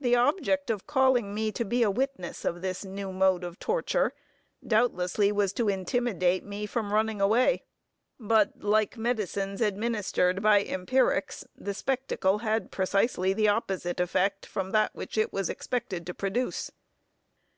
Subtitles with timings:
[0.00, 4.14] The object of calling me to be a witness of this new mode of torture,
[4.66, 7.64] doubtlessly, was to intimidate me from running away;
[8.18, 14.94] but like medicines administered by empirics, the spectacle had precisely the opposite effect, from that
[14.94, 16.70] which it was expected to produce.